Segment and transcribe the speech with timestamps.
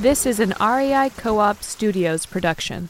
[0.00, 2.88] This is an REI Co op Studios production.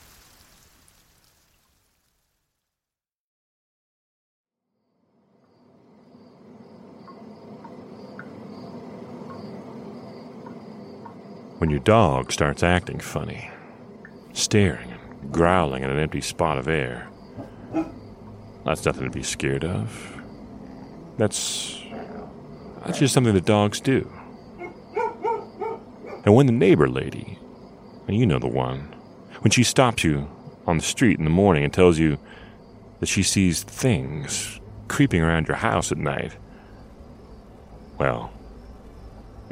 [11.57, 13.51] When your dog starts acting funny,
[14.35, 17.09] staring and growling at an empty spot of air,
[18.67, 20.23] that's nothing to be scared of.
[21.17, 21.81] That's
[22.85, 24.13] that's just something that dogs do.
[26.29, 27.39] And when the neighbor lady,
[28.07, 28.95] and you know the one,
[29.41, 30.31] when she stops you
[30.67, 32.19] on the street in the morning and tells you
[33.01, 36.37] that she sees things creeping around your house at night,
[37.97, 38.31] well,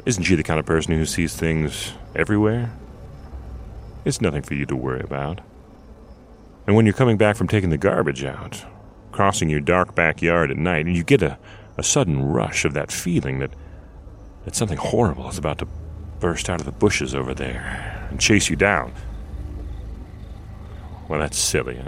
[0.05, 2.71] isn't she the kind of person who sees things everywhere?
[4.05, 5.41] It's nothing for you to worry about.
[6.67, 8.63] And when you're coming back from taking the garbage out,
[9.11, 11.39] crossing your dark backyard at night, and you get a,
[11.75, 13.53] a sudden rush of that feeling that,
[14.45, 15.67] that something horrible is about to
[16.19, 18.93] burst out of the bushes over there and chase you down.
[21.07, 21.79] Well, that's silly.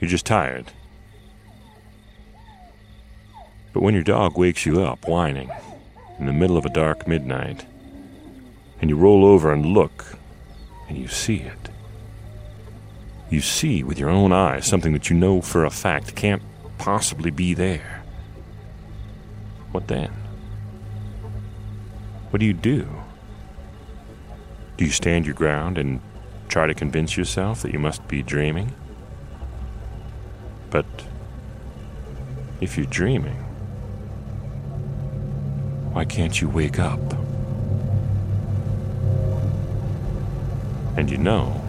[0.00, 0.72] You're just tired.
[3.72, 5.50] But when your dog wakes you up whining
[6.18, 7.66] in the middle of a dark midnight,
[8.80, 10.18] and you roll over and look,
[10.88, 11.70] and you see it,
[13.30, 16.42] you see with your own eyes something that you know for a fact can't
[16.78, 18.02] possibly be there.
[19.70, 20.12] What then?
[22.32, 22.88] What do you do?
[24.78, 26.00] Do you stand your ground and
[26.48, 28.72] try to convince yourself that you must be dreaming?
[30.70, 30.86] But
[32.62, 33.36] if you're dreaming,
[35.92, 37.00] why can't you wake up?
[40.96, 41.62] And you know,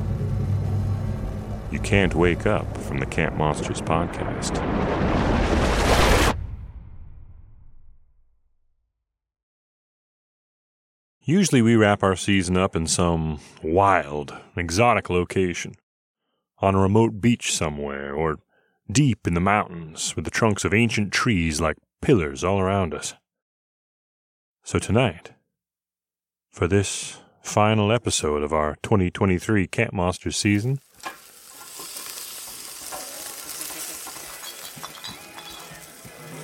[1.73, 5.32] you can't wake up from the Camp Monsters podcast.
[11.25, 15.75] Usually we wrap our season up in some wild, exotic location.
[16.57, 18.39] On a remote beach somewhere, or
[18.91, 23.13] deep in the mountains with the trunks of ancient trees like pillars all around us.
[24.65, 25.31] So tonight,
[26.49, 30.79] for this final episode of our 2023 Camp Monsters season,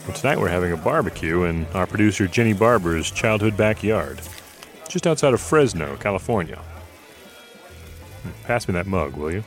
[0.08, 4.22] well, tonight we're having a barbecue in our producer Jenny Barber's childhood backyard
[4.90, 6.58] just outside of Fresno, California.
[8.24, 9.44] Hmm, pass me that mug, will you?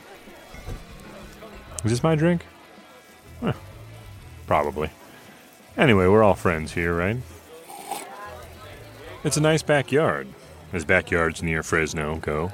[1.83, 2.45] Is this my drink?
[3.43, 3.51] Eh,
[4.47, 4.89] probably.
[5.77, 7.17] Anyway, we're all friends here, right?
[9.23, 10.29] It's a nice backyard,
[10.71, 12.53] as backyards near Fresno go.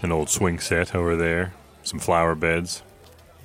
[0.00, 1.52] An old swing set over there,
[1.82, 2.82] some flower beds,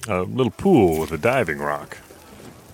[0.07, 1.97] a little pool with a diving rock,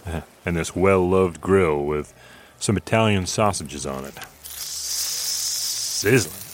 [0.46, 2.14] and this well loved grill with
[2.60, 4.16] some Italian sausages on it
[6.00, 6.46] sizzling.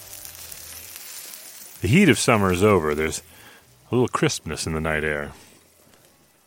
[1.81, 2.95] The heat of summer is over.
[2.95, 3.21] There's
[3.91, 5.33] a little crispness in the night air.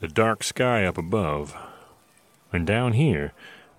[0.00, 1.56] The dark sky up above.
[2.52, 3.32] And down here,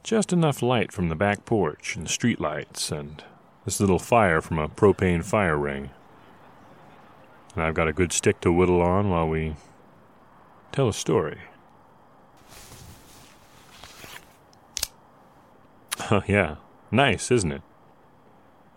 [0.04, 3.22] just enough light from the back porch and street lights and
[3.66, 5.90] this little fire from a propane fire ring.
[7.56, 9.56] And I've got a good stick to whittle on while we
[10.72, 11.40] tell a story.
[16.10, 16.56] Oh, yeah.
[16.90, 17.62] Nice, isn't it?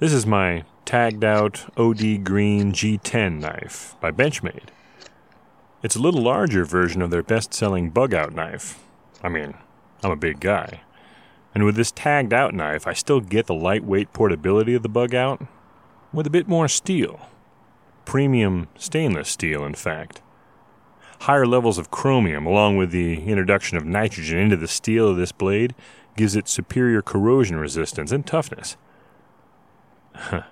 [0.03, 4.71] This is my tagged out OD Green G10 knife by Benchmade.
[5.85, 8.83] It's a little larger version of their best selling bug out knife.
[9.23, 9.55] I mean,
[10.03, 10.81] I'm a big guy.
[11.55, 15.15] And with this tagged out knife, I still get the lightweight portability of the bug
[15.15, 15.47] out
[16.13, 17.29] with a bit more steel.
[18.05, 20.21] Premium stainless steel, in fact.
[21.21, 25.31] Higher levels of chromium, along with the introduction of nitrogen into the steel of this
[25.31, 25.77] blade,
[26.17, 28.77] gives it superior corrosion resistance and toughness.
[30.31, 30.45] but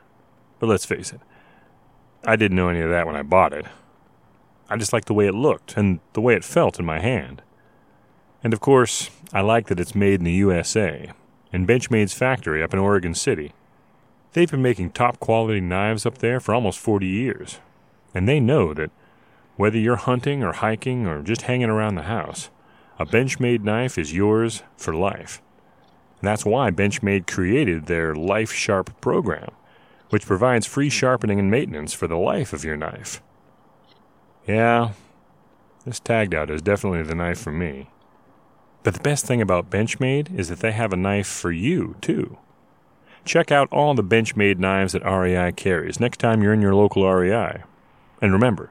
[0.60, 1.20] let's face it,
[2.24, 3.66] I didn't know any of that when I bought it.
[4.68, 7.42] I just liked the way it looked and the way it felt in my hand.
[8.42, 11.12] And of course, I like that it's made in the USA,
[11.52, 13.52] in Benchmade's factory up in Oregon City.
[14.32, 17.58] They've been making top quality knives up there for almost 40 years,
[18.14, 18.90] and they know that
[19.56, 22.48] whether you're hunting or hiking or just hanging around the house,
[22.98, 25.42] a Benchmade knife is yours for life.
[26.20, 29.50] And that's why Benchmade created their Life Sharp program,
[30.10, 33.22] which provides free sharpening and maintenance for the life of your knife.
[34.46, 34.92] Yeah,
[35.84, 37.88] this tagged out is definitely the knife for me.
[38.82, 42.38] But the best thing about Benchmade is that they have a knife for you, too.
[43.24, 47.10] Check out all the Benchmade knives that REI carries next time you're in your local
[47.10, 47.62] REI.
[48.20, 48.70] And remember,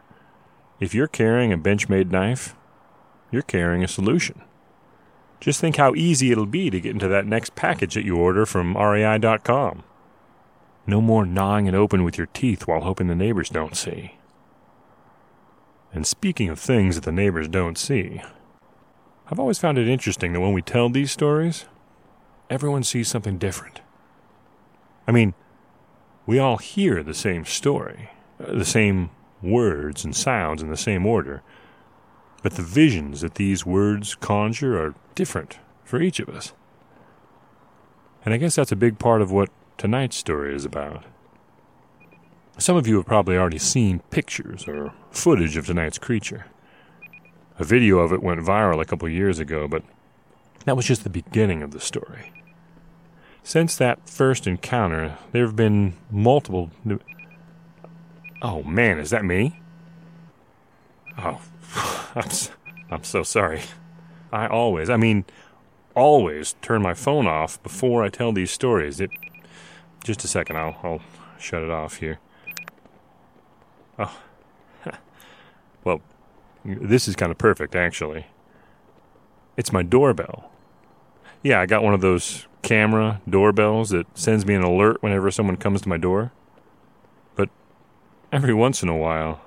[0.79, 2.55] if you're carrying a Benchmade knife,
[3.31, 4.41] you're carrying a solution.
[5.39, 8.45] Just think how easy it'll be to get into that next package that you order
[8.45, 9.83] from rei.com.
[10.85, 14.15] No more gnawing it open with your teeth while hoping the neighbors don't see.
[15.93, 18.21] And speaking of things that the neighbors don't see,
[19.31, 21.65] I've always found it interesting that when we tell these stories,
[22.49, 23.81] everyone sees something different.
[25.07, 25.33] I mean,
[26.25, 28.09] we all hear the same story,
[28.43, 29.09] uh, the same
[29.41, 31.41] words and sounds in the same order,
[32.41, 36.53] but the visions that these words conjure are different for each of us.
[38.25, 41.05] And I guess that's a big part of what tonight's story is about.
[42.57, 46.45] Some of you have probably already seen pictures or footage of tonight's creature.
[47.57, 49.83] A video of it went viral a couple years ago, but
[50.65, 52.31] that was just the beginning of the story.
[53.43, 56.69] Since that first encounter, there have been multiple.
[56.83, 56.99] New-
[58.41, 59.59] oh man, is that me?
[61.21, 61.41] Oh,
[62.15, 62.29] I'm,
[62.89, 63.61] I'm so sorry.
[64.31, 65.25] I always, I mean,
[65.95, 69.01] always turn my phone off before I tell these stories.
[69.01, 69.11] It.
[70.03, 71.01] Just a second, I'll, I'll
[71.37, 72.19] shut it off here.
[73.97, 74.17] Oh.
[75.83, 76.01] well,
[76.63, 78.27] this is kind of perfect, actually.
[79.57, 80.51] It's my doorbell.
[81.43, 85.57] Yeah, I got one of those camera doorbells that sends me an alert whenever someone
[85.57, 86.31] comes to my door.
[87.35, 87.49] But
[88.31, 89.41] every once in a while,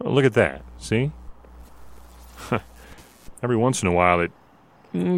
[0.00, 0.62] look at that.
[0.78, 1.12] See?
[3.42, 4.32] every once in a while, it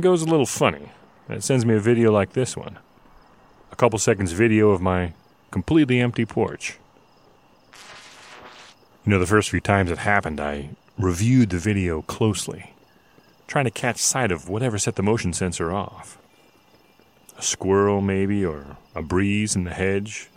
[0.00, 0.90] goes a little funny.
[1.28, 2.78] It sends me a video like this one
[3.76, 5.12] a couple seconds video of my
[5.50, 6.78] completely empty porch.
[9.04, 12.72] You know, the first few times it happened, I reviewed the video closely,
[13.46, 16.16] trying to catch sight of whatever set the motion sensor off.
[17.38, 20.30] A squirrel, maybe, or a breeze in the hedge,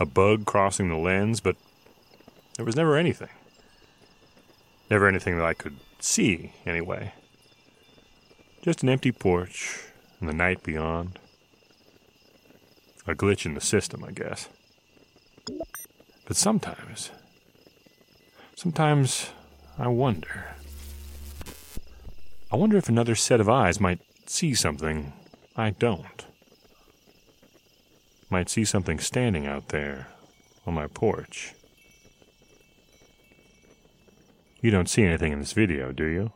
[0.00, 1.54] a bug crossing the lens, but
[2.56, 3.28] there was never anything.
[4.90, 7.12] Never anything that I could see, anyway.
[8.60, 9.84] Just an empty porch
[10.18, 11.18] and the night beyond.
[13.06, 14.48] A glitch in the system, I guess.
[16.26, 17.10] But sometimes,
[18.56, 19.30] sometimes
[19.78, 20.48] I wonder.
[22.52, 25.12] I wonder if another set of eyes might see something
[25.56, 26.26] I don't.
[28.28, 30.08] Might see something standing out there
[30.66, 31.54] on my porch.
[34.60, 36.32] You don't see anything in this video, do you?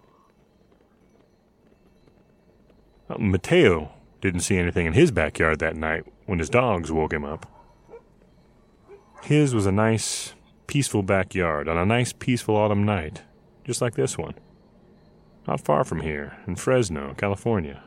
[3.09, 7.25] Uh, Mateo didn't see anything in his backyard that night when his dogs woke him
[7.25, 7.47] up.
[9.23, 10.35] His was a nice,
[10.67, 13.23] peaceful backyard on a nice, peaceful autumn night,
[13.65, 14.35] just like this one.
[15.47, 17.85] Not far from here, in Fresno, California.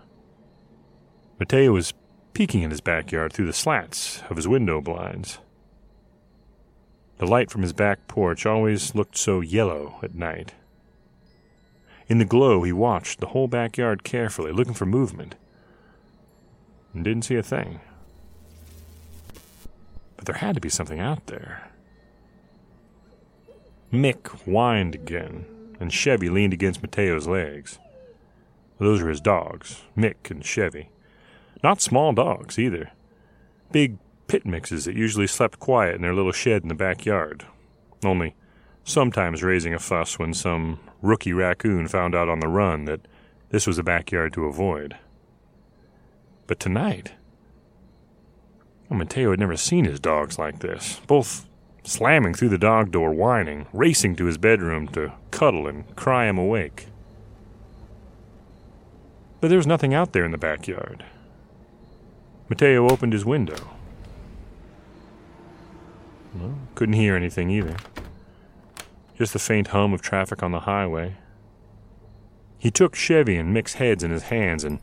[1.40, 1.94] Mateo was
[2.34, 5.40] peeking in his backyard through the slats of his window blinds.
[7.18, 10.54] The light from his back porch always looked so yellow at night.
[12.08, 15.36] In the glow, he watched the whole backyard carefully, looking for movement
[16.94, 17.80] and didn't see a thing.
[20.16, 21.72] But there had to be something out there.
[23.92, 25.46] Mick whined again,
[25.80, 27.78] and Chevy leaned against Mateo's legs.
[28.80, 30.90] Those were his dogs, Mick and Chevy.
[31.64, 32.92] Not small dogs, either.
[33.72, 33.98] Big
[34.28, 37.46] pit mixes that usually slept quiet in their little shed in the backyard,
[38.04, 38.36] only
[38.84, 43.02] sometimes raising a fuss when some rookie raccoon found out on the run that
[43.50, 44.98] this was a backyard to avoid.
[46.48, 47.14] But tonight,
[48.90, 51.46] well, Mateo had never seen his dogs like this, both
[51.84, 56.38] slamming through the dog door, whining, racing to his bedroom to cuddle and cry him
[56.38, 56.88] awake.
[59.40, 61.06] But there was nothing out there in the backyard.
[62.50, 63.77] Mateo opened his window.
[66.40, 67.78] Well, couldn't hear anything either.
[69.18, 71.16] Just the faint hum of traffic on the highway.
[72.58, 74.80] He took Chevy and Mick's heads in his hands and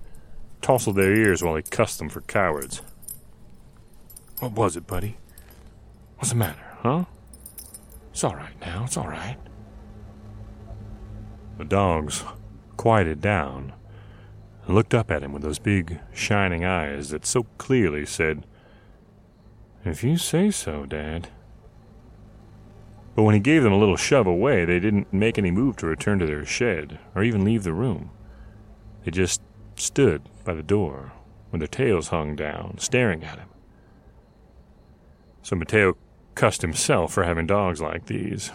[0.60, 2.82] tousled their ears while he cussed them for cowards.
[4.40, 5.16] What was it, buddy?
[6.16, 7.04] What's the matter, huh?
[8.10, 9.36] It's all right now, it's all right.
[11.58, 12.24] The dogs
[12.76, 13.72] quieted down
[14.66, 18.46] and looked up at him with those big, shining eyes that so clearly said,
[19.84, 21.28] If you say so, Dad.
[23.14, 25.86] But when he gave them a little shove away, they didn't make any move to
[25.86, 28.10] return to their shed or even leave the room.
[29.04, 29.40] They just
[29.76, 31.12] stood by the door
[31.50, 33.48] with their tails hung down, staring at him.
[35.42, 35.96] So Mateo
[36.34, 38.50] cussed himself for having dogs like these,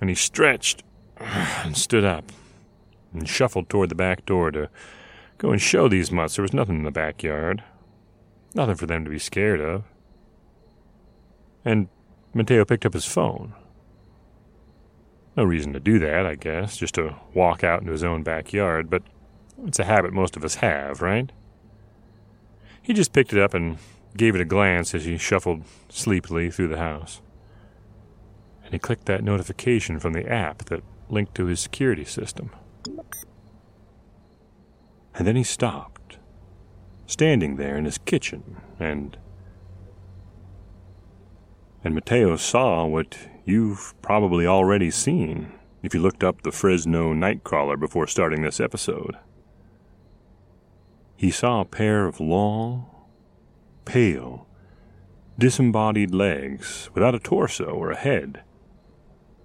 [0.00, 0.82] and he stretched
[1.18, 2.32] and stood up
[3.12, 4.70] and shuffled toward the back door to
[5.36, 7.62] go and show these mutts there was nothing in the backyard,
[8.54, 9.84] nothing for them to be scared of.
[11.64, 11.88] And
[12.32, 13.54] Mateo picked up his phone.
[15.36, 18.90] No reason to do that, I guess, just to walk out into his own backyard,
[18.90, 19.02] but
[19.64, 21.30] it's a habit most of us have, right?
[22.82, 23.78] He just picked it up and
[24.16, 27.20] gave it a glance as he shuffled sleepily through the house.
[28.64, 32.50] And he clicked that notification from the app that linked to his security system.
[35.14, 36.18] And then he stopped,
[37.06, 39.16] standing there in his kitchen, and.
[41.82, 47.80] And Mateo saw what you've probably already seen if you looked up the Fresno Nightcrawler
[47.80, 49.16] before starting this episode.
[51.16, 52.86] He saw a pair of long,
[53.84, 54.46] pale,
[55.38, 58.42] disembodied legs without a torso or a head,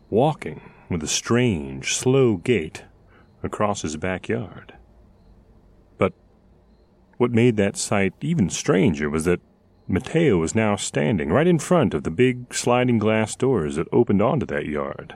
[0.09, 2.83] walking with a strange, slow gait
[3.41, 4.73] across his backyard.
[5.97, 6.13] But
[7.17, 9.39] what made that sight even stranger was that
[9.87, 14.21] Mateo was now standing right in front of the big sliding glass doors that opened
[14.21, 15.15] onto that yard.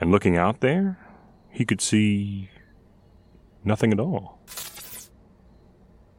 [0.00, 0.98] And looking out there,
[1.50, 2.50] he could see
[3.64, 4.38] nothing at all.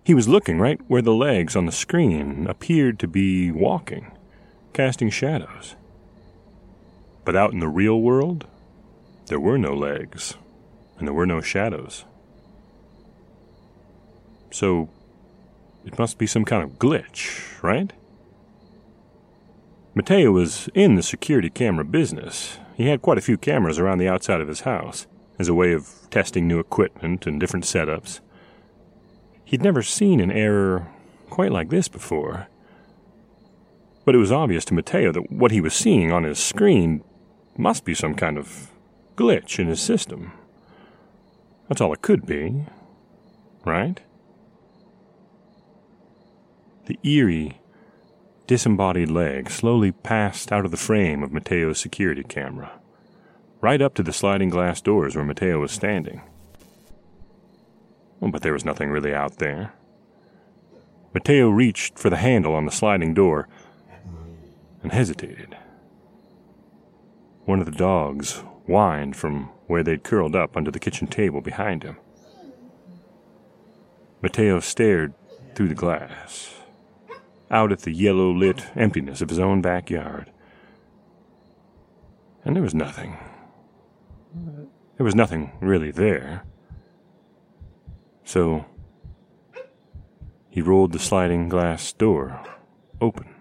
[0.04, 4.12] He was looking right where the legs on the screen appeared to be walking,
[4.74, 5.76] casting shadows.
[7.26, 8.48] But out in the real world,
[9.28, 10.36] there were no legs,
[10.98, 12.06] and there were no shadows.
[14.50, 14.90] So,
[15.86, 17.94] it must be some kind of glitch, right?
[19.94, 22.58] Mateo was in the security camera business.
[22.76, 25.06] He had quite a few cameras around the outside of his house
[25.38, 28.22] as a way of testing new equipment and different setups.
[29.44, 30.88] He'd never seen an error
[31.30, 32.48] quite like this before.
[34.06, 37.04] But it was obvious to Mateo that what he was seeing on his screen
[37.58, 38.72] must be some kind of
[39.16, 40.32] glitch in his system.
[41.68, 42.66] That's all it could be,
[43.66, 44.00] right?
[46.86, 47.62] The eerie,
[48.48, 52.72] disembodied leg slowly passed out of the frame of Mateo's security camera,
[53.62, 56.22] right up to the sliding glass doors where Mateo was standing.
[58.22, 59.74] Oh, but there was nothing really out there.
[61.14, 63.48] Mateo reached for the handle on the sliding door
[64.82, 65.56] and hesitated.
[67.46, 71.84] One of the dogs whined from where they'd curled up under the kitchen table behind
[71.84, 71.98] him.
[74.22, 75.14] Mateo stared
[75.56, 76.61] through the glass,
[77.52, 80.32] out at the yellow lit emptiness of his own backyard.
[82.44, 83.18] And there was nothing.
[84.98, 86.44] There was nothing really there.
[88.24, 88.66] So
[90.50, 92.40] he rolled the sliding glass door
[93.02, 93.36] open.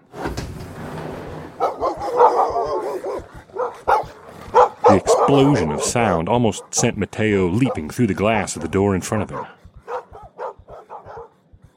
[4.87, 9.01] The explosion of sound almost sent Mateo leaping through the glass of the door in
[9.01, 9.45] front of him.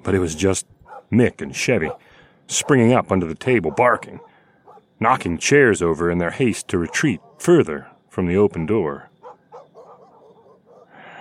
[0.02, 0.66] But it was just
[1.12, 1.90] Mick and Chevy,
[2.46, 4.20] springing up under the table, barking,
[5.00, 9.10] knocking chairs over in their haste to retreat further from the open door.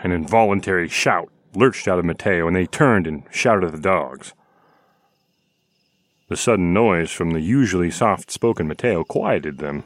[0.03, 4.33] An involuntary shout lurched out of Mateo, and they turned and shouted at the dogs.
[6.29, 9.83] The sudden noise from the usually soft spoken Mateo quieted them,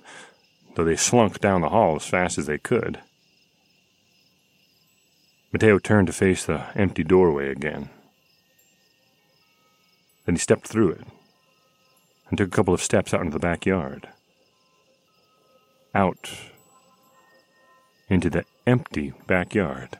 [0.75, 2.99] though they slunk down the hall as fast as they could.
[5.51, 7.89] Mateo turned to face the empty doorway again.
[10.25, 11.01] Then he stepped through it
[12.29, 14.09] and took a couple of steps out into the backyard.
[15.93, 16.31] Out
[18.09, 19.99] into the empty backyard.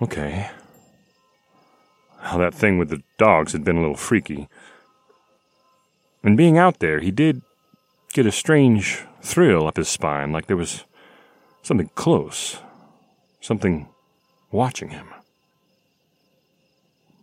[0.00, 0.50] Okay.
[2.22, 4.48] Well, that thing with the dogs had been a little freaky.
[6.22, 7.42] And being out there, he did
[8.12, 10.84] get a strange thrill up his spine, like there was
[11.62, 12.58] something close,
[13.40, 13.88] something
[14.50, 15.08] watching him.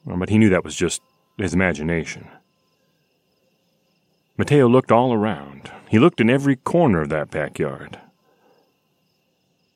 [0.05, 1.01] But he knew that was just
[1.37, 2.27] his imagination.
[4.37, 5.71] Mateo looked all around.
[5.89, 7.99] He looked in every corner of that backyard.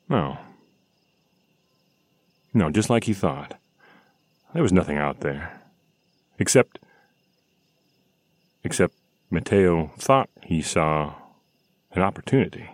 [0.09, 0.39] No,
[2.57, 3.59] no, just like he thought.
[4.55, 5.61] There was nothing out there.
[6.39, 6.79] Except.
[8.63, 8.95] Except
[9.29, 11.13] Mateo thought he saw
[11.91, 12.71] an opportunity.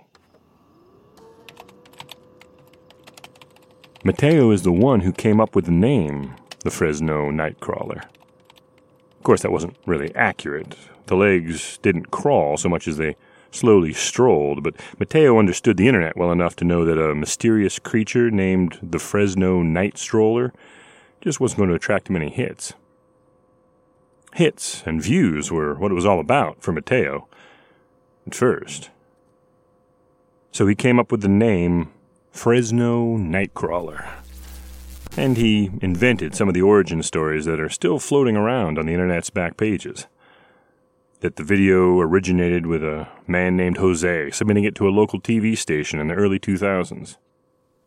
[4.05, 8.03] Mateo is the one who came up with the name, the Fresno Nightcrawler.
[9.17, 10.77] Of course, that wasn't really accurate.
[11.07, 13.15] The legs didn't crawl so much as they
[13.51, 18.31] slowly strolled, but Mateo understood the internet well enough to know that a mysterious creature
[18.31, 20.53] named the Fresno Night Stroller
[21.21, 22.73] just wasn't going to attract many hits.
[24.33, 27.27] Hits and views were what it was all about for Mateo,
[28.25, 28.89] at first.
[30.51, 31.91] So he came up with the name
[32.31, 34.07] Fresno Nightcrawler.
[35.15, 38.93] And he invented some of the origin stories that are still floating around on the
[38.93, 40.07] internet's back pages
[41.23, 45.57] that the video originated with a man named Jose submitting it to a local TV
[45.57, 47.15] station in the early 2000s.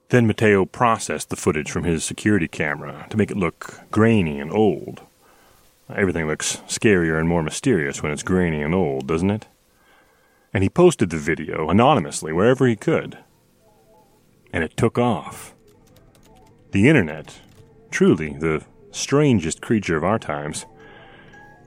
[0.09, 4.51] Then Mateo processed the footage from his security camera to make it look grainy and
[4.51, 5.03] old.
[5.95, 9.47] Everything looks scarier and more mysterious when it's grainy and old, doesn't it?
[10.55, 13.19] And he posted the video anonymously wherever he could.
[14.51, 15.55] And it took off.
[16.71, 17.39] The internet,
[17.91, 20.65] truly the strangest creature of our times.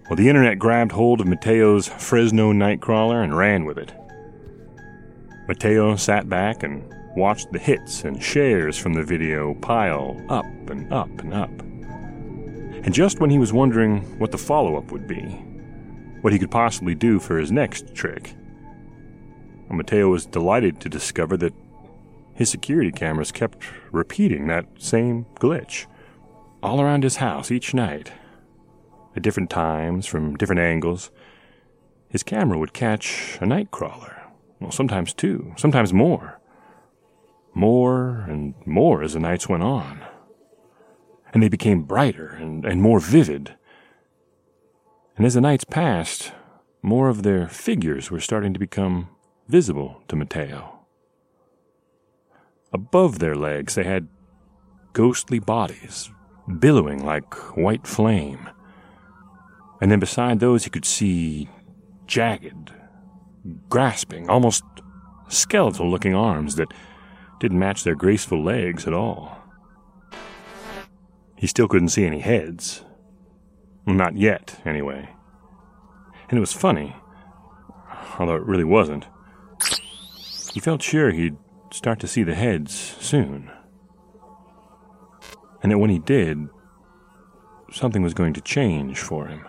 [0.09, 3.93] Well, the internet grabbed hold of Mateo's Fresno Nightcrawler and ran with it.
[5.47, 6.83] Mateo sat back and
[7.15, 11.51] watched the hits and shares from the video pile up and up and up.
[12.83, 15.25] And just when he was wondering what the follow up would be,
[16.21, 18.33] what he could possibly do for his next trick,
[19.69, 21.53] Mateo was delighted to discover that
[22.33, 25.85] his security cameras kept repeating that same glitch
[26.63, 28.11] all around his house each night.
[29.15, 31.11] At different times, from different angles,
[32.09, 34.21] his camera would catch a night crawler.
[34.59, 36.39] Well, sometimes two, sometimes more.
[37.53, 40.01] More and more as the nights went on
[41.33, 43.55] and they became brighter and, and more vivid.
[45.15, 46.31] And as the nights passed,
[46.81, 49.09] more of their figures were starting to become
[49.47, 50.79] visible to Mateo.
[52.71, 54.07] Above their legs, they had
[54.93, 56.09] ghostly bodies,
[56.59, 58.49] billowing like white flame.
[59.81, 61.49] And then beside those, he could see
[62.05, 62.71] jagged,
[63.69, 64.63] grasping, almost
[65.29, 66.73] skeletal looking arms that
[67.39, 69.37] didn't match their graceful legs at all.
[71.37, 72.83] He still couldn't see any heads.
[73.85, 75.09] Not yet, anyway.
[76.29, 76.95] And it was funny,
[78.19, 79.07] although it really wasn't.
[80.53, 81.37] He felt sure he'd
[81.71, 83.49] start to see the heads soon.
[85.61, 86.49] And that when he did,
[87.71, 89.45] something was going to change for him.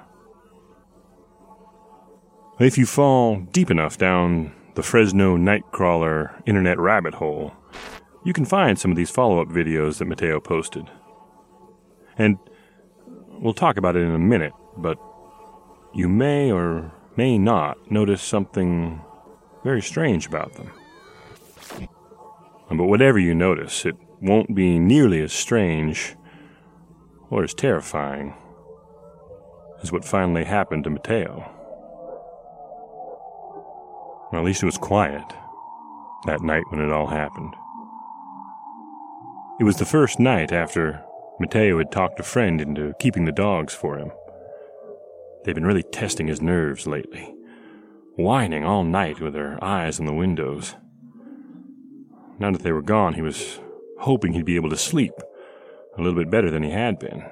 [2.60, 7.54] If you fall deep enough down the Fresno Nightcrawler internet rabbit hole,
[8.22, 10.84] you can find some of these follow up videos that Mateo posted.
[12.18, 12.36] And
[13.28, 14.98] we'll talk about it in a minute, but
[15.94, 19.00] you may or may not notice something
[19.64, 20.70] very strange about them.
[22.68, 26.14] But whatever you notice, it won't be nearly as strange
[27.30, 28.34] or as terrifying
[29.82, 31.56] as what finally happened to Mateo.
[34.30, 35.24] Well, at least it was quiet
[36.26, 37.54] that night when it all happened.
[39.58, 41.02] It was the first night after
[41.38, 44.12] Mateo had talked a friend into keeping the dogs for him.
[45.44, 47.34] They'd been really testing his nerves lately,
[48.16, 50.76] whining all night with their eyes on the windows.
[52.38, 53.58] Now that they were gone, he was
[54.00, 55.12] hoping he'd be able to sleep
[55.96, 57.24] a little bit better than he had been.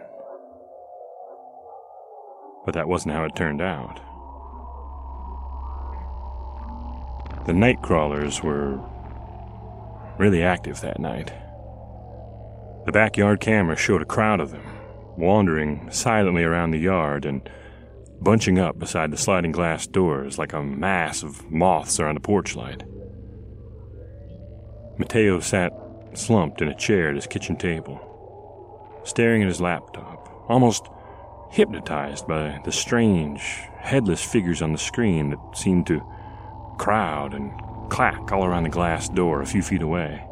[2.64, 4.00] But that wasn't how it turned out.
[7.48, 8.78] The night crawlers were
[10.18, 11.32] really active that night.
[12.84, 14.66] The backyard camera showed a crowd of them,
[15.16, 17.48] wandering silently around the yard and
[18.20, 22.54] bunching up beside the sliding glass doors like a mass of moths around a porch
[22.54, 22.82] light.
[24.98, 25.72] Mateo sat
[26.12, 30.87] slumped in a chair at his kitchen table, staring at his laptop, almost
[31.50, 33.40] hypnotized by the strange,
[33.78, 36.02] headless figures on the screen that seemed to
[36.78, 37.52] crowd and
[37.90, 40.24] clack all around the glass door a few feet away.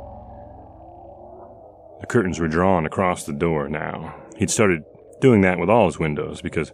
[2.00, 4.14] The curtains were drawn across the door now.
[4.36, 4.84] He'd started
[5.20, 6.72] doing that with all his windows because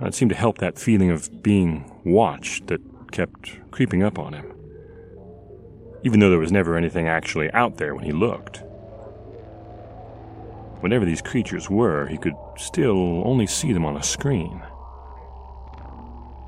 [0.00, 2.80] it seemed to help that feeling of being watched that
[3.12, 4.52] kept creeping up on him.
[6.02, 8.62] Even though there was never anything actually out there when he looked.
[10.80, 14.62] Whatever these creatures were, he could still only see them on a screen.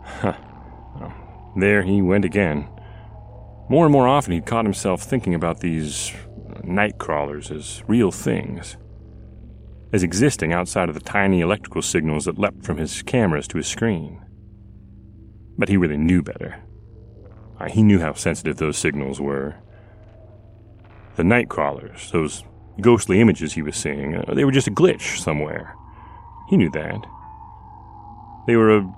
[0.04, 0.36] Huh.
[1.56, 2.68] There he went again.
[3.68, 6.12] More and more often, he'd caught himself thinking about these
[6.62, 8.76] night crawlers as real things,
[9.92, 13.66] as existing outside of the tiny electrical signals that leapt from his cameras to his
[13.66, 14.22] screen.
[15.56, 16.62] But he really knew better.
[17.58, 19.56] Uh, he knew how sensitive those signals were.
[21.16, 22.44] The night crawlers, those
[22.82, 25.74] ghostly images he was seeing, uh, they were just a glitch somewhere.
[26.50, 27.06] He knew that.
[28.46, 28.94] They were a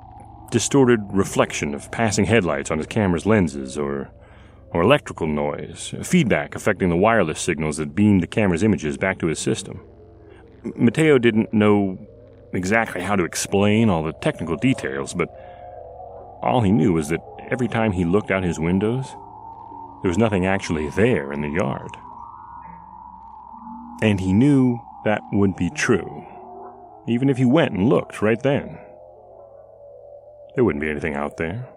[0.50, 4.11] distorted reflection of passing headlights on his camera's lenses or
[4.70, 9.26] or electrical noise, feedback affecting the wireless signals that beamed the camera's images back to
[9.26, 9.80] his system.
[10.76, 11.98] Mateo didn't know
[12.52, 15.28] exactly how to explain all the technical details, but
[16.42, 19.06] all he knew was that every time he looked out his windows,
[20.02, 21.90] there was nothing actually there in the yard.
[24.02, 26.26] And he knew that would be true,
[27.06, 28.78] even if he went and looked right then.
[30.58, 31.68] There wouldn't be anything out there.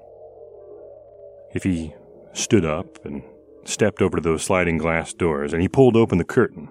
[1.53, 1.93] If he
[2.33, 3.21] stood up and
[3.63, 6.67] stepped over to those sliding glass doors and he pulled open the curtain.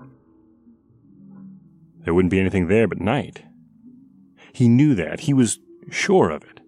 [2.01, 3.45] There wouldn't be anything there but night.
[4.53, 5.21] He knew that.
[5.21, 6.59] He was sure of it.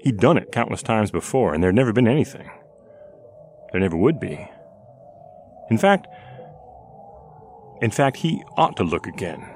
[0.00, 2.50] He'd done it countless times before, and there'd never been anything.
[3.70, 4.50] There never would be.
[5.70, 6.08] In fact,
[7.80, 9.46] in fact, he ought to look again.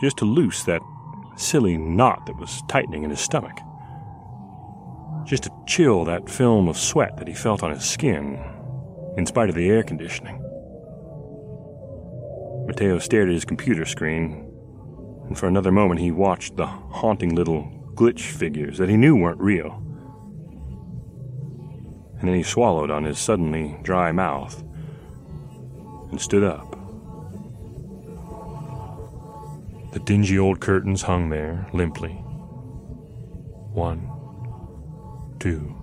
[0.00, 0.82] Just to loose that
[1.36, 3.58] silly knot that was tightening in his stomach.
[5.24, 8.42] Just to chill that film of sweat that he felt on his skin,
[9.16, 10.38] in spite of the air conditioning.
[12.66, 14.48] Mateo stared at his computer screen,
[15.26, 19.40] and for another moment he watched the haunting little glitch figures that he knew weren't
[19.40, 19.78] real.
[22.18, 24.62] And then he swallowed on his suddenly dry mouth
[26.10, 26.76] and stood up.
[29.92, 32.14] The dingy old curtains hung there limply.
[33.74, 34.08] One,
[35.38, 35.76] two,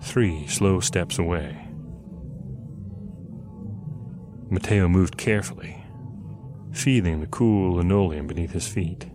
[0.00, 1.66] three slow steps away.
[4.50, 5.84] Mateo moved carefully,
[6.72, 9.06] feeling the cool linoleum beneath his feet.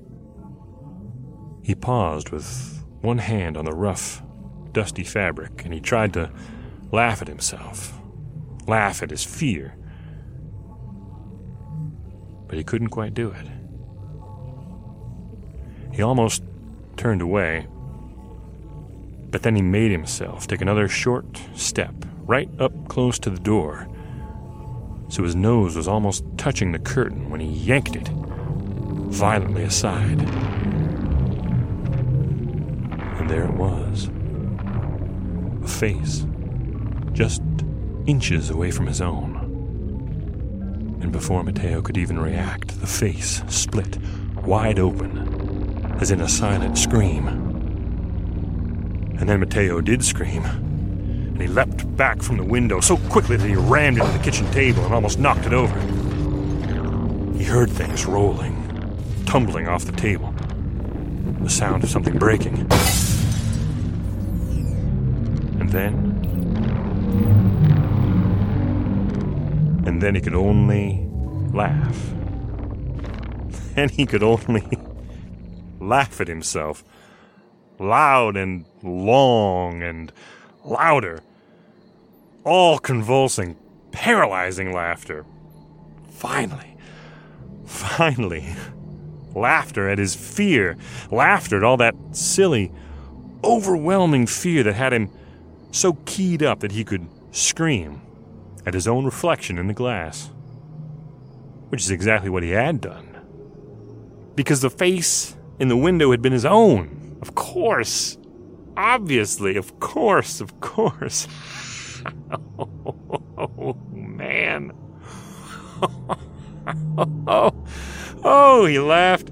[1.64, 4.22] He paused with one hand on the rough,
[4.74, 6.30] dusty fabric, and he tried to
[6.92, 8.02] laugh at himself,
[8.68, 9.76] laugh at his fear.
[12.50, 13.48] But he couldn't quite do it.
[15.94, 16.44] He almost
[16.98, 17.68] turned away,
[19.32, 21.94] but then he made himself take another short step
[22.26, 23.88] right up close to the door
[25.10, 30.22] so his nose was almost touching the curtain when he yanked it violently aside.
[33.18, 34.12] And there it was
[35.64, 36.28] a face,
[37.12, 37.42] just
[38.06, 39.39] inches away from his own.
[41.02, 43.98] And before Mateo could even react, the face split
[44.44, 47.28] wide open, as in a silent scream.
[49.20, 50.44] And then Mateo did scream
[51.40, 54.46] and he leapt back from the window so quickly that he rammed into the kitchen
[54.52, 55.80] table and almost knocked it over.
[57.38, 58.58] He heard things rolling,
[59.26, 60.34] tumbling off the table,
[61.40, 62.68] the sound of something breaking.
[65.62, 66.09] And then.
[69.90, 71.04] And then he could only
[71.52, 72.14] laugh.
[73.76, 74.68] And he could only
[75.80, 76.84] laugh at himself.
[77.80, 80.12] Loud and long and
[80.64, 81.22] louder
[82.44, 83.56] all convulsing,
[83.92, 85.26] paralyzing laughter.
[86.12, 86.76] Finally,
[87.66, 88.46] finally,
[89.34, 90.78] laughter at his fear,
[91.10, 92.72] laughter at all that silly,
[93.44, 95.10] overwhelming fear that had him
[95.72, 98.02] so keyed up that he could scream
[98.66, 100.30] at his own reflection in the glass.
[101.70, 103.06] Which is exactly what he had done.
[104.36, 107.18] Because the face in the window had been his own.
[107.22, 108.18] Of course.
[108.78, 111.28] Obviously, of course, of course.
[112.58, 114.72] oh, man.
[117.28, 117.54] oh,
[118.24, 119.30] oh, he laughed.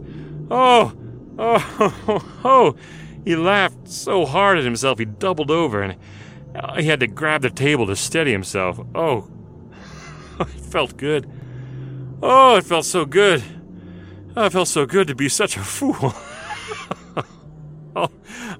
[0.51, 0.93] Oh,
[1.37, 2.75] oh, oh, oh,
[3.25, 5.97] he laughed so hard at himself he doubled over and
[6.78, 8.80] he had to grab the table to steady himself.
[8.96, 9.28] Oh,
[10.39, 11.30] it felt good.
[12.22, 13.43] Oh, it felt so good.
[14.36, 16.13] Oh, it felt so good to be such a fool.
[17.96, 18.12] all,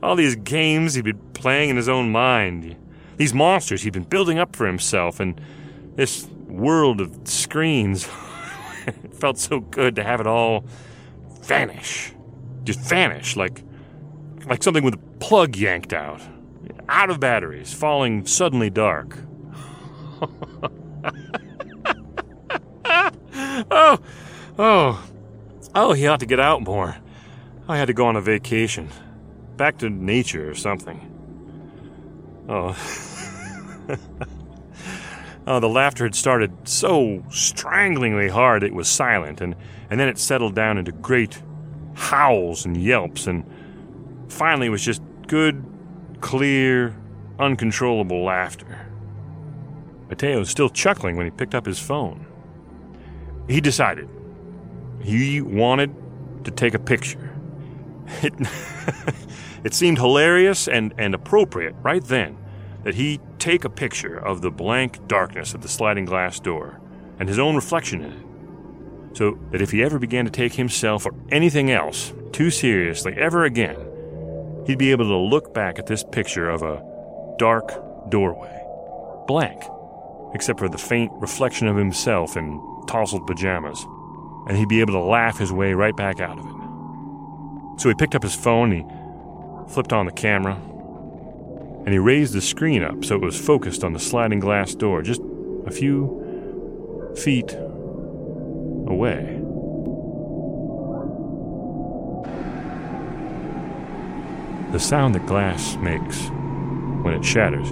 [0.02, 2.76] all these games he'd been playing in his own mind
[3.18, 5.42] these monsters he'd been building up for himself, and
[5.96, 8.08] this world of screens.
[8.88, 10.64] it felt so good to have it all
[11.42, 12.14] vanish.
[12.64, 13.64] Just vanish, like,
[14.46, 16.22] like something with a plug yanked out.
[16.89, 19.17] Out of batteries, falling suddenly dark.
[23.71, 24.00] oh,
[24.58, 25.04] oh,
[25.76, 26.97] oh, he ought to get out more.
[27.67, 28.89] I had to go on a vacation.
[29.58, 31.02] Back to nature or something.
[32.47, 32.76] Oh.
[35.47, 39.56] oh, the laughter had started so stranglingly hard it was silent, and,
[39.89, 41.41] and then it settled down into great
[41.95, 43.43] howls and yelps, and
[44.30, 45.65] finally it was just good,
[46.21, 46.95] clear,
[47.39, 48.88] uncontrollable laughter.
[50.10, 52.25] Mateo was still chuckling when he picked up his phone.
[53.47, 54.10] He decided
[55.01, 55.93] he wanted
[56.43, 57.23] to take a picture.
[58.23, 58.34] It,
[59.65, 62.38] it seemed hilarious and, and appropriate right then
[62.84, 66.80] that he take a picture of the blank darkness of the sliding glass door
[67.19, 71.06] and his own reflection in it, so that if he ever began to take himself
[71.06, 73.75] or anything else too seriously ever again,
[74.67, 76.84] he'd be able to look back at this picture of a
[77.39, 77.71] dark
[78.10, 78.62] doorway,
[79.25, 79.63] blank,
[80.34, 83.86] except for the faint reflection of himself in tousled pajamas,
[84.47, 87.82] and he'd be able to laugh his way right back out of it.
[87.82, 90.56] So he picked up his phone, he flipped on the camera,
[91.86, 95.01] and he raised the screen up so it was focused on the sliding glass door
[95.01, 95.21] just
[95.65, 97.53] a few feet
[98.88, 99.37] away.
[104.71, 106.30] The sound that glass makes
[107.01, 107.67] when it shatters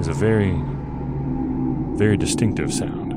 [0.00, 0.58] is a very,
[1.98, 3.12] very distinctive sound.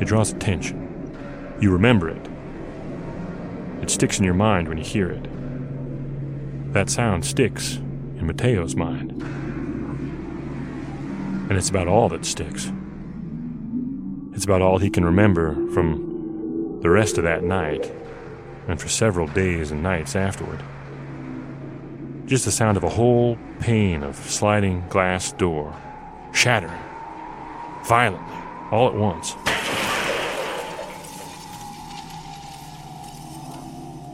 [0.00, 1.56] It draws attention.
[1.60, 2.28] You remember it.
[3.82, 5.28] It sticks in your mind when you hear it.
[6.72, 9.10] That sound sticks in Mateo's mind.
[11.50, 12.72] And it's about all that sticks.
[14.34, 17.92] It's about all he can remember from the rest of that night
[18.68, 20.62] and for several days and nights afterward.
[22.26, 25.74] Just the sound of a whole pane of sliding glass door
[26.32, 26.78] shattering
[27.84, 28.36] violently
[28.70, 29.34] all at once.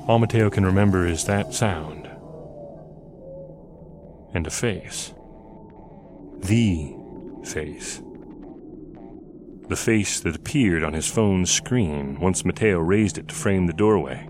[0.09, 2.09] All Mateo can remember is that sound
[4.33, 5.13] and a face.
[6.41, 6.95] The
[7.45, 8.03] face.
[9.69, 13.73] The face that appeared on his phone's screen once Mateo raised it to frame the
[13.73, 14.29] doorway.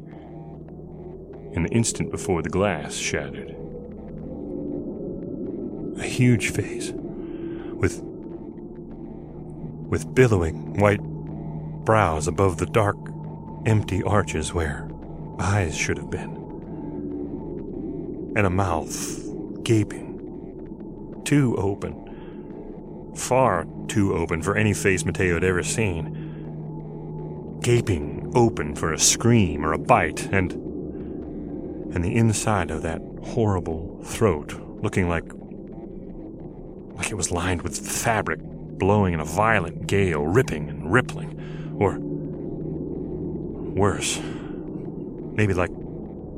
[1.57, 3.57] In the instant before the glass shattered.
[5.99, 8.03] A huge face with
[9.89, 11.01] with billowing white
[11.87, 12.99] brows above the dark,
[13.65, 14.87] empty arches where
[15.39, 16.37] eyes should have been,
[18.37, 19.23] and a mouth
[19.63, 28.75] gaping, too open, far too open for any face Mateo had ever seen, gaping open
[28.75, 30.66] for a scream or a bite, and
[31.95, 35.25] and the inside of that horrible throat looking like
[36.97, 38.41] like it was lined with fabric
[38.79, 41.99] blowing in a violent gale, ripping and rippling, or
[43.75, 44.19] worse,
[45.35, 45.71] maybe like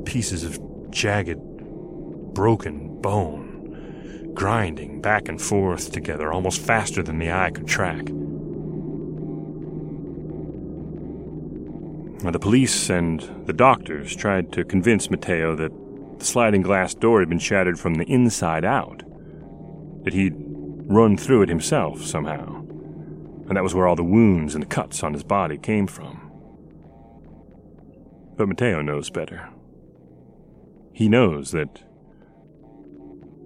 [0.04, 1.38] pieces of jagged,
[2.34, 8.08] broken bone, grinding back and forth together almost faster than the eye could track.
[12.18, 15.72] The police and the doctors tried to convince Mateo that
[16.18, 19.02] the sliding glass door had been shattered from the inside out,
[20.04, 24.62] that he'd run through it himself somehow, and that was where all the wounds and
[24.62, 26.30] the cuts on his body came from.
[28.36, 29.48] But Mateo knows better.
[30.92, 31.84] He knows that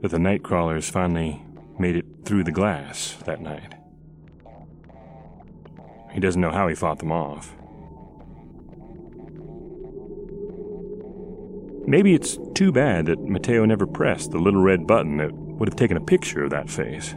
[0.03, 1.43] that the night crawlers finally
[1.79, 3.75] made it through the glass that night.
[6.13, 7.55] He doesn't know how he fought them off.
[11.87, 15.77] Maybe it's too bad that Mateo never pressed the little red button that would have
[15.77, 17.14] taken a picture of that face.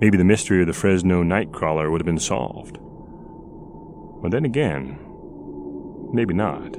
[0.00, 2.78] Maybe the mystery of the Fresno Nightcrawler would have been solved.
[4.22, 4.98] But then again,
[6.12, 6.76] maybe not.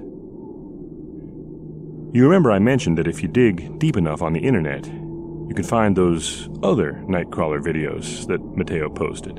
[2.14, 5.64] You remember I mentioned that if you dig deep enough on the internet, you can
[5.64, 9.38] find those other Nightcrawler videos that Mateo posted.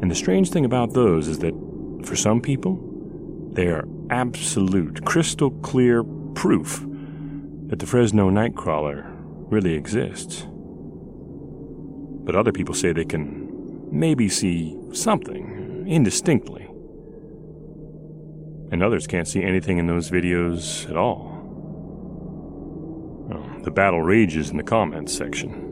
[0.00, 1.54] And the strange thing about those is that,
[2.04, 2.78] for some people,
[3.52, 6.84] they are absolute, crystal clear proof
[7.66, 9.04] that the Fresno Nightcrawler
[9.50, 10.46] really exists.
[12.24, 16.64] But other people say they can maybe see something indistinctly.
[18.70, 21.34] And others can't see anything in those videos at all.
[23.28, 25.64] Well, the battle rages in the comments section.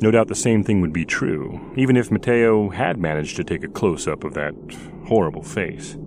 [0.00, 3.62] No doubt the same thing would be true, even if Mateo had managed to take
[3.62, 4.54] a close up of that
[5.06, 5.98] horrible face.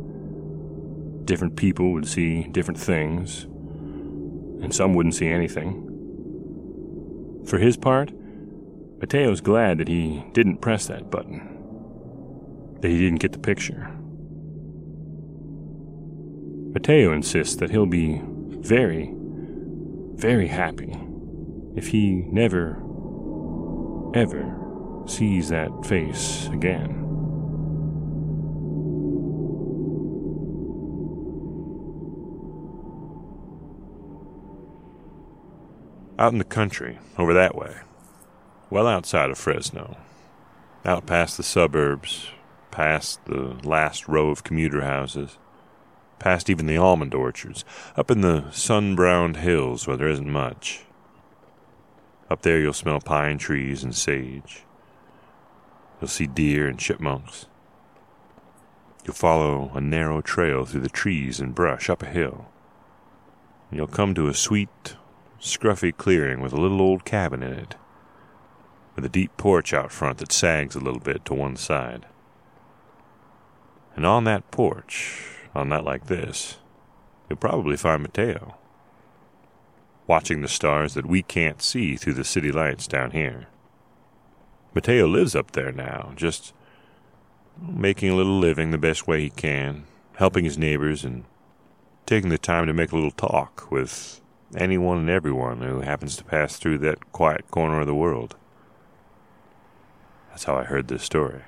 [1.25, 5.89] Different people would see different things, and some wouldn't see anything.
[7.45, 8.11] For his part,
[8.99, 13.91] Mateo's glad that he didn't press that button, that he didn't get the picture.
[16.73, 19.13] Mateo insists that he'll be very,
[20.15, 20.97] very happy
[21.75, 22.81] if he never,
[24.15, 24.57] ever
[25.05, 27.02] sees that face again.
[36.19, 37.77] Out in the country, over that way,
[38.69, 39.97] well outside of Fresno,
[40.85, 42.29] out past the suburbs,
[42.69, 45.39] past the last row of commuter houses,
[46.19, 47.65] past even the almond orchards,
[47.97, 50.83] up in the sun browned hills where there isn't much.
[52.29, 54.63] Up there you'll smell pine trees and sage.
[55.99, 57.47] You'll see deer and chipmunks.
[59.03, 62.45] You'll follow a narrow trail through the trees and brush up a hill.
[63.69, 64.95] And you'll come to a sweet,
[65.43, 67.75] scruffy clearing with a little old cabin in it,
[68.95, 72.05] with a deep porch out front that sags a little bit to one side.
[73.95, 76.57] And on that porch, on night like this,
[77.29, 78.55] you'll probably find Mateo.
[80.07, 83.47] Watching the stars that we can't see through the city lights down here.
[84.73, 86.53] Mateo lives up there now, just
[87.61, 89.83] making a little living the best way he can,
[90.15, 91.25] helping his neighbors, and
[92.05, 94.21] taking the time to make a little talk with
[94.55, 98.35] anyone and everyone who happens to pass through that quiet corner of the world.
[100.29, 101.43] That's how I heard this story.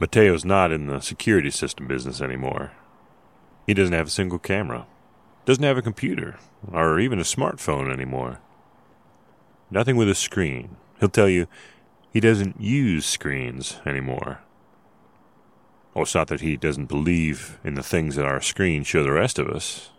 [0.00, 2.72] Mateo's not in the security system business anymore.
[3.66, 4.86] He doesn't have a single camera,
[5.44, 6.38] doesn't have a computer,
[6.72, 8.38] or even a smartphone anymore.
[9.70, 10.76] Nothing with a screen.
[11.00, 11.48] He'll tell you
[12.12, 14.40] he doesn't use screens anymore.
[15.94, 19.12] Oh, it's not that he doesn't believe in the things that our screens show the
[19.12, 19.90] rest of us.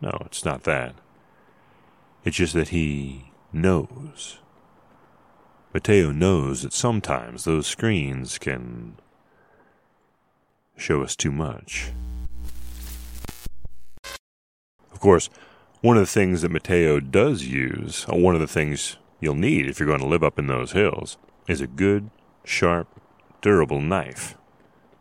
[0.00, 0.94] No, it's not that.
[2.24, 4.38] It's just that he knows.
[5.72, 8.96] Mateo knows that sometimes those screens can
[10.76, 11.92] show us too much.
[14.92, 15.30] Of course,
[15.80, 19.66] one of the things that Mateo does use, or one of the things you'll need
[19.66, 22.10] if you're going to live up in those hills, is a good,
[22.44, 22.88] sharp,
[23.40, 24.36] durable knife.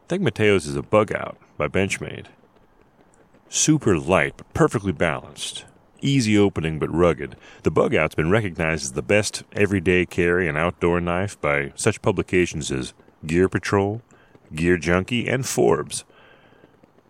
[0.04, 2.28] I think Mateo's is a Bugout by Benchmade.
[3.52, 5.66] Super light but perfectly balanced.
[6.02, 7.36] Easy opening but rugged.
[7.64, 12.72] The Bugout's been recognized as the best everyday carry and outdoor knife by such publications
[12.72, 12.94] as
[13.26, 14.04] Gear Patrol,
[14.54, 16.06] Gear Junkie, and Forbes.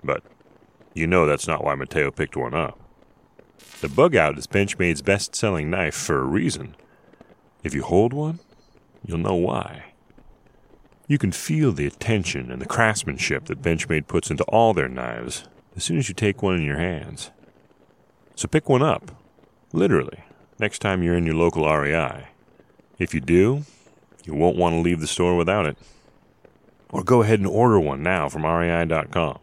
[0.01, 0.23] But
[0.93, 2.79] you know that's not why Mateo picked one up.
[3.81, 6.73] The Bugout is Benchmade's best selling knife for a reason.
[7.65, 8.39] If you hold one,
[9.05, 9.91] you'll know why.
[11.05, 15.43] You can feel the attention and the craftsmanship that Benchmade puts into all their knives
[15.75, 17.31] as soon as you take one in your hands.
[18.35, 19.11] So pick one up,
[19.73, 20.23] literally,
[20.59, 22.27] next time you're in your local REI.
[22.97, 23.63] If you do,
[24.25, 25.77] you won't want to leave the store without it.
[26.89, 29.39] Or go ahead and order one now from REI.com.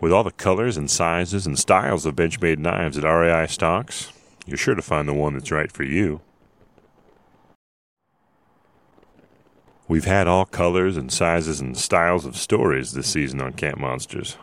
[0.00, 4.12] With all the colors and sizes and styles of Benchmade knives at REI stocks,
[4.46, 6.20] you're sure to find the one that's right for you.
[9.88, 14.36] We've had all colors and sizes and styles of stories this season on Camp Monsters.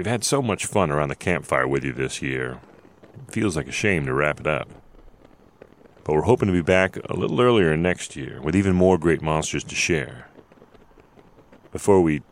[0.00, 2.58] We've had so much fun around the campfire with you this year.
[3.28, 4.70] It feels like a shame to wrap it up.
[6.04, 9.20] But we're hoping to be back a little earlier next year with even more great
[9.20, 10.30] monsters to share.
[11.70, 12.22] Before we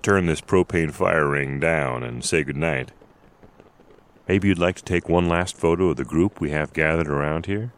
[0.00, 2.92] turn this propane fire ring down and say goodnight,
[4.26, 7.44] maybe you'd like to take one last photo of the group we have gathered around
[7.44, 7.74] here?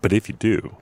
[0.00, 0.78] But if you do,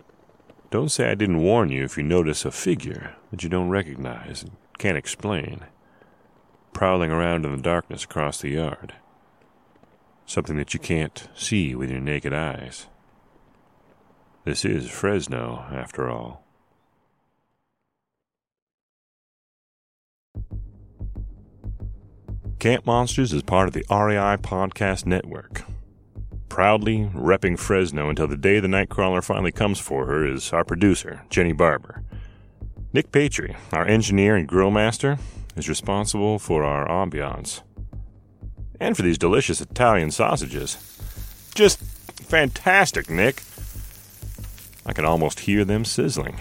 [0.71, 4.45] don't say I didn't warn you if you notice a figure that you don't recognize
[4.45, 5.65] and can't explain,
[6.75, 8.93] prowling around in the darkness across the yard.
[10.27, 12.89] Something that you can't see with your naked eyes.
[14.45, 16.45] This is Fresno, after all.
[22.59, 25.63] Camp Monsters is part of the REI Podcast Network.
[26.49, 31.25] Proudly repping Fresno until the day the Nightcrawler finally comes for her is our producer,
[31.29, 32.03] Jenny Barber.
[32.93, 35.19] Nick Patry, our engineer and grill master,
[35.57, 37.63] is responsible for our ambiance.
[38.81, 40.77] And for these delicious Italian sausages.
[41.55, 43.43] Just fantastic, Nick.
[44.85, 46.41] I can almost hear them sizzling.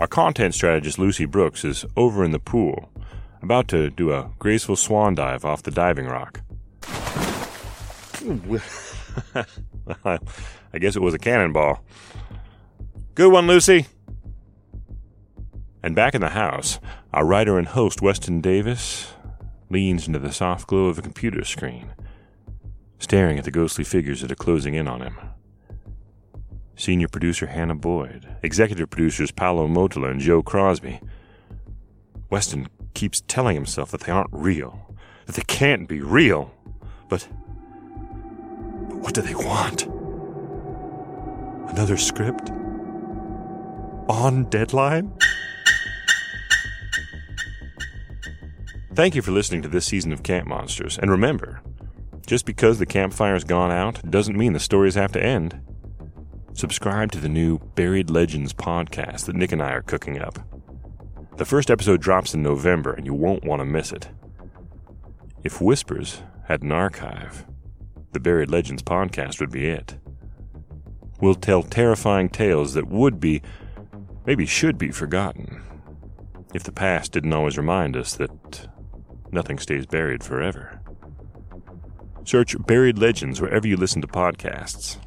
[0.00, 2.88] Our content strategist, Lucy Brooks, is over in the pool,
[3.42, 6.40] about to do a graceful swan dive off the diving rock.
[10.72, 11.82] I guess it was a cannonball.
[13.14, 13.86] Good one, Lucy.
[15.82, 16.80] And back in the house,
[17.12, 19.12] our writer and host, Weston Davis,
[19.70, 21.94] leans into the soft glow of a computer screen,
[22.98, 25.16] staring at the ghostly figures that are closing in on him.
[26.76, 31.00] Senior producer Hannah Boyd, executive producers Paolo Motola and Joe Crosby.
[32.30, 34.94] Weston keeps telling himself that they aren't real,
[35.26, 36.52] that they can't be real.
[37.08, 37.28] But,
[38.88, 39.86] but what do they want?
[41.70, 42.50] Another script?
[44.08, 45.12] On deadline?
[48.98, 51.62] Thank you for listening to this season of Camp Monsters, and remember,
[52.26, 55.60] just because the campfire's gone out doesn't mean the stories have to end.
[56.52, 60.40] Subscribe to the new Buried Legends podcast that Nick and I are cooking up.
[61.36, 64.08] The first episode drops in November, and you won't want to miss it.
[65.44, 67.46] If Whispers had an archive,
[68.10, 69.96] the Buried Legends podcast would be it.
[71.20, 73.42] We'll tell terrifying tales that would be,
[74.26, 75.62] maybe should be, forgotten
[76.52, 78.68] if the past didn't always remind us that
[79.32, 80.80] nothing stays buried forever.
[82.24, 84.98] Search Buried Legends wherever you listen to podcasts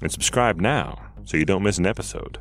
[0.00, 2.38] and subscribe now so you don't miss an episode.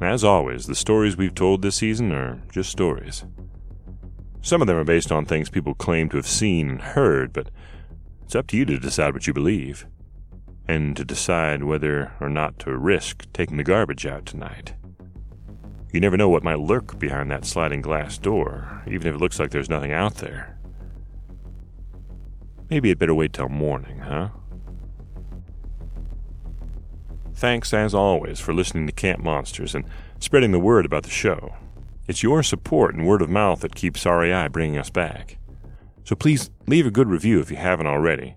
[0.00, 3.24] As always, the stories we've told this season are just stories.
[4.40, 7.50] Some of them are based on things people claim to have seen and heard, but
[8.22, 9.86] it's up to you to decide what you believe,
[10.68, 14.74] and to decide whether or not to risk taking the garbage out tonight.
[15.92, 19.40] You never know what might lurk behind that sliding glass door, even if it looks
[19.40, 20.58] like there's nothing out there.
[22.68, 24.28] Maybe you'd better wait till morning, huh?
[27.34, 29.84] Thanks, as always, for listening to Camp Monsters and
[30.18, 31.54] spreading the word about the show.
[32.06, 35.38] It's your support and word of mouth that keeps REI bringing us back.
[36.04, 38.34] So please leave a good review if you haven't already,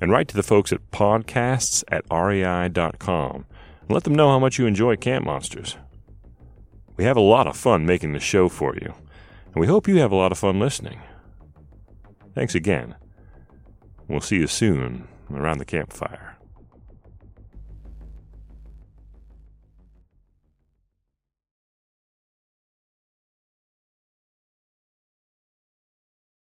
[0.00, 3.46] and write to the folks at podcasts at rei.com
[3.80, 5.76] and let them know how much you enjoy Camp Monsters.
[6.96, 8.94] We have a lot of fun making the show for you,
[9.46, 11.00] and we hope you have a lot of fun listening.
[12.34, 12.94] Thanks again.
[14.08, 16.35] We'll see you soon around the campfire.